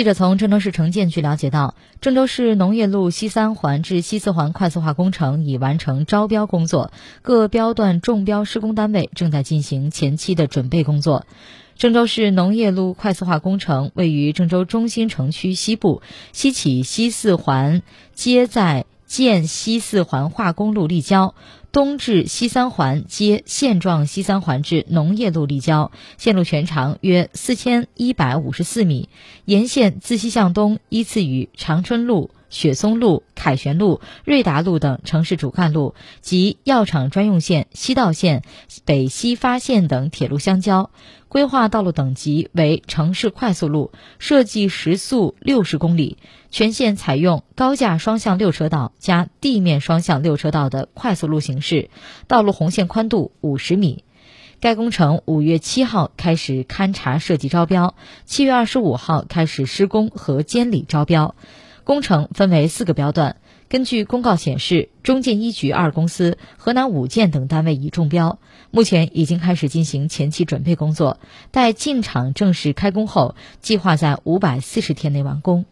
[0.00, 11.26] 记者从郑州市城建局了解到，郑州市农业路西三环至西四环快速化工程已完成招标工作，各标段中标施工单位正在进行前期的准备工作。
[11.76, 16.00] 郑州市农业路快速化工程位于郑州中心城区西部，
[16.32, 17.82] 西起西四环
[18.14, 21.34] 接在建西四环化工路立交。
[21.72, 29.08] 东至西三环接现状西三环至农业路立交，线路全长约四千一百五十四米，
[29.44, 32.30] 沿线自西向东依次与长春路。
[32.50, 38.42] 雪松路、凯旋路、瑞达路等城市主干路及药厂专用线、西道线、
[38.84, 40.90] 北西发线等铁路相交，
[41.28, 46.18] 规划道路等级为城市快速路，设计时速六十公里，
[46.50, 51.88] 全线采用高架双向六车道加地面双向六车道的快速路形式，
[52.26, 54.04] 道路红线宽度五十米。
[54.60, 57.94] 该工程五月七号开始勘察设计招标，
[58.26, 61.34] 七月二十五号开始施工和监理招标。
[61.84, 63.36] 工程分为四个标段，
[63.68, 68.38] 根据公告显示，中建一局二公司、河南五建等单位已中标，
[68.70, 71.18] 目前已经开始进行前期准备工作，
[71.50, 75.64] 待进场正式开工后，计划在五百四十天内完工。